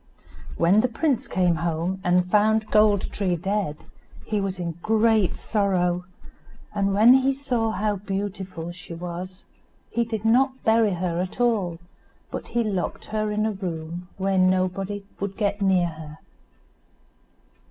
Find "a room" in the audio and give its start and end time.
13.45-14.07